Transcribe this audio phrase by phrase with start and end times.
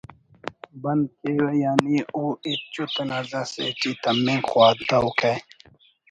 [0.81, 5.31] بند کیوہ یعنی او ہچ ءُ تنازعہ اسے ٹی تمنگ خواتوکہ